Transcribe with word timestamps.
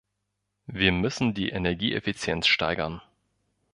Wir 0.65 0.91
müssen 0.91 1.35
die 1.35 1.49
Energieeffizienz 1.51 2.47
steigern! 2.47 3.03